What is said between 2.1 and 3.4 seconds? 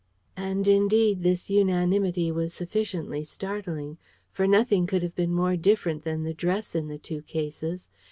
was sufficiently